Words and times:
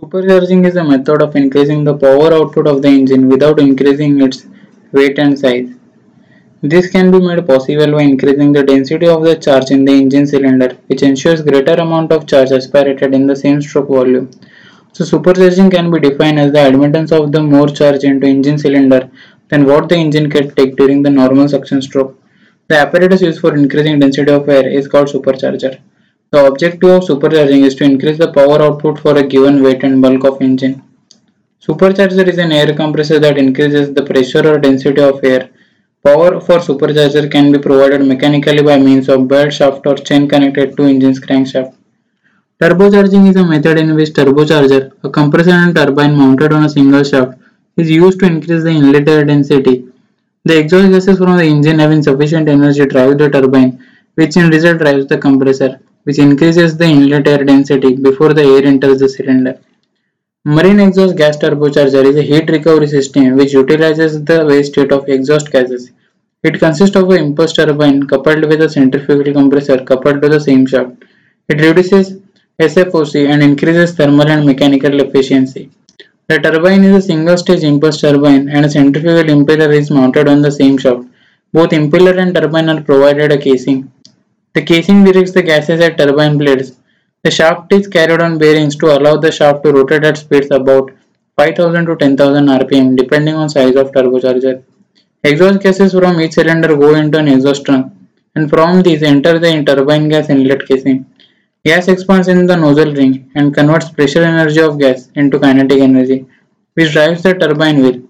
Supercharging 0.00 0.66
is 0.66 0.76
a 0.76 0.82
method 0.82 1.20
of 1.20 1.36
increasing 1.36 1.84
the 1.84 1.94
power 1.94 2.32
output 2.32 2.66
of 2.66 2.80
the 2.80 2.88
engine 2.88 3.28
without 3.28 3.60
increasing 3.60 4.22
its 4.22 4.46
weight 4.90 5.18
and 5.18 5.38
size. 5.38 5.68
This 6.62 6.90
can 6.90 7.10
be 7.10 7.20
made 7.20 7.46
possible 7.46 7.92
by 7.92 8.02
increasing 8.02 8.52
the 8.52 8.62
density 8.64 9.06
of 9.06 9.22
the 9.22 9.36
charge 9.36 9.70
in 9.70 9.84
the 9.84 9.92
engine 9.92 10.26
cylinder, 10.26 10.78
which 10.86 11.02
ensures 11.02 11.42
greater 11.42 11.74
amount 11.74 12.10
of 12.10 12.26
charge 12.26 12.52
aspirated 12.52 13.12
in 13.12 13.26
the 13.26 13.36
same 13.36 13.60
stroke 13.60 13.88
volume. 13.88 14.30
So 14.94 15.04
supercharging 15.04 15.70
can 15.70 15.90
be 15.90 16.00
defined 16.00 16.40
as 16.40 16.52
the 16.52 16.66
admittance 16.66 17.12
of 17.12 17.30
the 17.30 17.42
more 17.42 17.68
charge 17.68 18.02
into 18.02 18.26
engine 18.26 18.56
cylinder 18.56 19.10
than 19.48 19.66
what 19.66 19.90
the 19.90 19.96
engine 19.96 20.30
can 20.30 20.54
take 20.54 20.74
during 20.76 21.02
the 21.02 21.10
normal 21.10 21.50
suction 21.50 21.82
stroke. 21.82 22.18
The 22.68 22.78
apparatus 22.78 23.20
used 23.20 23.40
for 23.40 23.54
increasing 23.54 23.98
density 23.98 24.32
of 24.32 24.48
air 24.48 24.66
is 24.66 24.88
called 24.88 25.08
supercharger. 25.08 25.80
The 26.32 26.46
objective 26.46 26.88
of 26.88 27.02
supercharging 27.02 27.62
is 27.62 27.74
to 27.74 27.84
increase 27.84 28.16
the 28.16 28.32
power 28.32 28.62
output 28.62 28.98
for 28.98 29.14
a 29.18 29.22
given 29.22 29.62
weight 29.62 29.84
and 29.84 30.00
bulk 30.00 30.24
of 30.24 30.40
engine. 30.40 30.82
Supercharger 31.60 32.26
is 32.26 32.38
an 32.38 32.52
air 32.52 32.72
compressor 32.74 33.18
that 33.18 33.36
increases 33.36 33.92
the 33.92 34.02
pressure 34.02 34.42
or 34.50 34.58
density 34.58 35.02
of 35.02 35.22
air. 35.22 35.50
Power 36.02 36.40
for 36.40 36.56
supercharger 36.68 37.30
can 37.30 37.52
be 37.52 37.58
provided 37.58 38.06
mechanically 38.06 38.62
by 38.62 38.78
means 38.78 39.10
of 39.10 39.28
belt 39.28 39.52
shaft 39.52 39.86
or 39.86 39.94
chain 39.94 40.26
connected 40.26 40.74
to 40.78 40.84
engine's 40.84 41.20
crankshaft. 41.20 41.74
Turbocharging 42.58 43.28
is 43.28 43.36
a 43.36 43.44
method 43.44 43.76
in 43.76 43.94
which 43.94 44.14
turbocharger, 44.14 44.90
a 45.04 45.10
compressor 45.10 45.50
and 45.50 45.76
turbine 45.76 46.16
mounted 46.16 46.54
on 46.54 46.64
a 46.64 46.68
single 46.70 47.04
shaft, 47.04 47.38
is 47.76 47.90
used 47.90 48.20
to 48.20 48.24
increase 48.24 48.62
the 48.62 48.70
inlet 48.70 49.06
air 49.06 49.26
density. 49.26 49.86
The 50.46 50.60
exhaust 50.60 50.92
gases 50.92 51.18
from 51.18 51.36
the 51.36 51.44
engine 51.44 51.78
having 51.78 52.02
sufficient 52.02 52.48
energy 52.48 52.86
drive 52.86 53.18
the 53.18 53.28
turbine, 53.28 53.84
which 54.14 54.38
in 54.38 54.48
result 54.48 54.78
drives 54.78 55.06
the 55.08 55.18
compressor 55.18 55.78
which 56.04 56.18
increases 56.18 56.76
the 56.76 56.84
inlet 56.84 57.28
air 57.28 57.44
density 57.44 57.94
before 57.94 58.32
the 58.34 58.42
air 58.42 58.64
enters 58.64 58.98
the 59.00 59.08
cylinder. 59.08 59.58
Marine 60.44 60.80
exhaust 60.80 61.16
gas 61.16 61.36
turbocharger 61.36 62.04
is 62.04 62.16
a 62.16 62.22
heat 62.22 62.50
recovery 62.50 62.88
system 62.88 63.36
which 63.36 63.52
utilizes 63.52 64.24
the 64.24 64.44
waste 64.44 64.74
heat 64.74 64.90
of 64.90 65.08
exhaust 65.08 65.52
gases. 65.52 65.92
It 66.42 66.58
consists 66.58 66.96
of 66.96 67.08
an 67.10 67.24
impulse 67.24 67.52
turbine 67.52 68.02
coupled 68.08 68.44
with 68.46 68.60
a 68.60 68.68
centrifugal 68.68 69.32
compressor 69.32 69.78
coupled 69.84 70.20
to 70.22 70.28
the 70.28 70.40
same 70.40 70.66
shaft. 70.66 71.04
It 71.48 71.60
reduces 71.60 72.18
SFOC 72.58 73.28
and 73.28 73.40
increases 73.40 73.92
thermal 73.92 74.28
and 74.28 74.44
mechanical 74.44 75.00
efficiency. 75.00 75.70
The 76.26 76.38
turbine 76.40 76.82
is 76.82 76.96
a 76.96 77.06
single 77.06 77.36
stage 77.36 77.62
impulse 77.62 78.00
turbine 78.00 78.48
and 78.48 78.64
a 78.64 78.70
centrifugal 78.70 79.24
impeller 79.36 79.72
is 79.72 79.90
mounted 79.90 80.26
on 80.26 80.42
the 80.42 80.50
same 80.50 80.76
shaft. 80.78 81.06
Both 81.52 81.70
impeller 81.70 82.18
and 82.18 82.34
turbine 82.34 82.68
are 82.68 82.80
provided 82.80 83.30
a 83.30 83.38
casing. 83.38 83.92
The 84.54 84.62
casing 84.62 85.02
directs 85.04 85.32
the 85.32 85.42
gases 85.42 85.80
at 85.80 85.96
turbine 85.96 86.36
blades. 86.36 86.76
The 87.22 87.30
shaft 87.30 87.72
is 87.72 87.86
carried 87.88 88.20
on 88.20 88.36
bearings 88.36 88.76
to 88.76 88.86
allow 88.96 89.16
the 89.16 89.32
shaft 89.32 89.64
to 89.64 89.72
rotate 89.72 90.04
at 90.04 90.18
speeds 90.18 90.50
about 90.50 90.90
5000 91.36 91.86
to 91.86 91.96
10,000 91.96 92.46
rpm 92.46 92.94
depending 92.96 93.34
on 93.34 93.48
size 93.48 93.76
of 93.76 93.92
turbocharger. 93.92 94.62
Exhaust 95.24 95.62
gases 95.62 95.92
from 95.92 96.20
each 96.20 96.32
cylinder 96.32 96.76
go 96.76 96.94
into 96.94 97.18
an 97.18 97.28
exhaust 97.28 97.64
trunk 97.64 97.92
and 98.34 98.50
from 98.50 98.82
these 98.82 99.02
enter 99.02 99.38
the 99.38 99.64
turbine 99.64 100.10
gas 100.10 100.28
inlet 100.28 100.66
casing. 100.66 101.06
Gas 101.64 101.88
expands 101.88 102.28
in 102.28 102.46
the 102.46 102.56
nozzle 102.56 102.92
ring 102.92 103.30
and 103.34 103.54
converts 103.54 103.88
pressure 103.88 104.22
energy 104.22 104.60
of 104.60 104.78
gas 104.78 105.08
into 105.14 105.38
kinetic 105.38 105.80
energy 105.80 106.26
which 106.74 106.92
drives 106.92 107.22
the 107.22 107.32
turbine 107.34 107.80
wheel. 107.82 108.02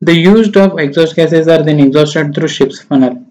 The 0.00 0.14
used 0.14 0.56
of 0.56 0.78
exhaust 0.78 1.16
gases 1.16 1.48
are 1.48 1.62
then 1.64 1.80
exhausted 1.80 2.34
through 2.34 2.48
ship's 2.48 2.80
funnel. 2.80 3.26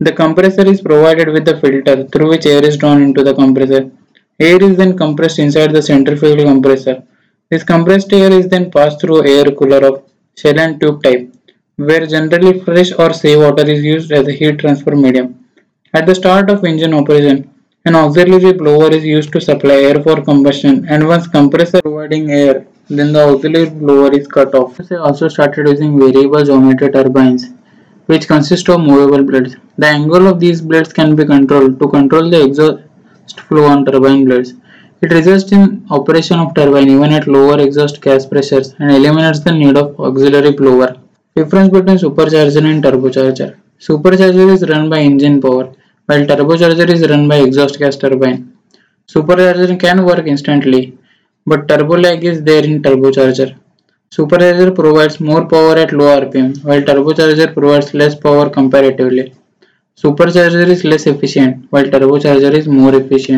The 0.00 0.12
compressor 0.12 0.64
is 0.64 0.80
provided 0.80 1.28
with 1.28 1.48
a 1.48 1.56
filter 1.60 2.06
through 2.06 2.28
which 2.28 2.46
air 2.46 2.64
is 2.64 2.76
drawn 2.76 3.02
into 3.02 3.24
the 3.24 3.34
compressor. 3.34 3.90
Air 4.38 4.62
is 4.62 4.76
then 4.76 4.96
compressed 4.96 5.40
inside 5.40 5.72
the 5.72 5.82
centrifugal 5.82 6.44
compressor. 6.44 7.02
This 7.50 7.64
compressed 7.64 8.12
air 8.12 8.30
is 8.30 8.46
then 8.46 8.70
passed 8.70 9.00
through 9.00 9.26
air 9.26 9.46
cooler 9.46 9.84
of 9.84 10.04
shell 10.36 10.56
and 10.60 10.80
tube 10.80 11.02
type, 11.02 11.34
where 11.74 12.06
generally 12.06 12.60
fresh 12.60 12.92
or 12.92 13.12
seawater 13.12 13.68
is 13.68 13.82
used 13.82 14.12
as 14.12 14.28
a 14.28 14.32
heat 14.32 14.60
transfer 14.60 14.94
medium. 14.94 15.44
At 15.92 16.06
the 16.06 16.14
start 16.14 16.48
of 16.48 16.64
engine 16.64 16.94
operation, 16.94 17.50
an 17.84 17.96
auxiliary 17.96 18.52
blower 18.52 18.92
is 18.92 19.04
used 19.04 19.32
to 19.32 19.40
supply 19.40 19.78
air 19.88 20.00
for 20.00 20.22
combustion 20.22 20.86
and 20.88 21.08
once 21.08 21.26
compressor 21.26 21.82
providing 21.82 22.30
air, 22.30 22.68
then 22.88 23.12
the 23.12 23.34
auxiliary 23.34 23.70
blower 23.70 24.12
is 24.12 24.28
cut 24.28 24.54
off. 24.54 24.76
They 24.76 24.94
also 24.94 25.26
started 25.26 25.66
using 25.66 25.98
variable 25.98 26.44
geometry 26.44 26.92
turbines 26.92 27.57
which 28.10 28.26
consist 28.26 28.68
of 28.68 28.80
movable 28.80 29.22
blades. 29.22 29.54
The 29.76 29.86
angle 29.86 30.26
of 30.26 30.40
these 30.40 30.60
blades 30.60 30.92
can 30.92 31.14
be 31.14 31.24
controlled 31.24 31.78
to 31.80 31.88
control 31.88 32.30
the 32.30 32.42
exhaust 32.42 32.78
flow 33.48 33.64
on 33.72 33.84
turbine 33.84 34.24
blades. 34.24 34.54
It 35.02 35.12
results 35.12 35.52
in 35.52 35.86
operation 35.90 36.38
of 36.40 36.54
turbine 36.54 36.88
even 36.88 37.12
at 37.12 37.28
lower 37.28 37.58
exhaust 37.60 38.00
gas 38.00 38.26
pressures 38.26 38.74
and 38.78 38.90
eliminates 38.90 39.40
the 39.40 39.52
need 39.52 39.76
of 39.76 40.00
auxiliary 40.00 40.52
blower. 40.52 40.96
Difference 41.36 41.70
between 41.76 41.98
supercharger 41.98 42.64
and 42.70 42.82
turbocharger. 42.82 43.50
Supercharger 43.78 44.52
is 44.54 44.68
run 44.68 44.88
by 44.90 45.00
engine 45.00 45.40
power 45.40 45.66
while 46.06 46.24
turbocharger 46.30 46.88
is 46.96 47.08
run 47.08 47.28
by 47.28 47.36
exhaust 47.36 47.78
gas 47.78 47.96
turbine. 47.96 48.40
Supercharger 49.06 49.78
can 49.78 50.04
work 50.04 50.26
instantly 50.26 50.98
but 51.46 51.68
turbo 51.68 51.96
lag 52.04 52.24
is 52.24 52.42
there 52.42 52.64
in 52.64 52.82
turbocharger. 52.82 53.50
Supercharger 54.10 54.74
provides 54.74 55.18
more 55.20 55.46
power 55.46 55.76
at 55.78 55.92
low 55.92 56.08
RPM, 56.20 56.62
while 56.64 56.82
turbocharger 56.82 57.54
provides 57.54 57.94
less 57.94 58.14
power 58.14 58.50
comparatively. 58.50 59.34
Supercharger 59.96 60.66
is 60.66 60.84
less 60.84 61.06
efficient, 61.06 61.66
while 61.70 61.84
turbocharger 61.84 62.52
is 62.52 62.66
more 62.68 62.94
efficient. 62.94 63.36